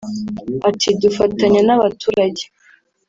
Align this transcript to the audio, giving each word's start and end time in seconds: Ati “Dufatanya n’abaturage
Ati 0.69 0.89
“Dufatanya 1.01 1.61
n’abaturage 1.67 2.43